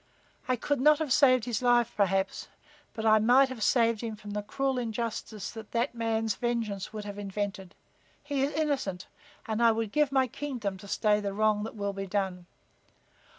[0.47, 2.47] "I could not have saved his life, perhaps,
[2.95, 7.05] but I might have saved him from the cruel injustice that that man's vengeance would
[7.05, 7.75] have invented.
[8.23, 9.05] He is innocent,
[9.45, 12.47] and I would give my kingdom to stay the wrong that will be done."